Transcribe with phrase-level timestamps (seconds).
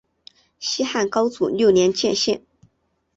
[0.57, 2.41] 西汉高祖六年建县。